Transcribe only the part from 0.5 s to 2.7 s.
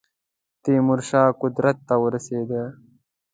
تیمور شاه قدرت ته ورسېدی.